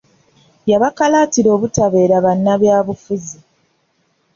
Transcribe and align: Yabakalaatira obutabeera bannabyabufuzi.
Yabakalaatira 0.71 1.49
obutabeera 1.55 2.15
bannabyabufuzi. 2.25 3.39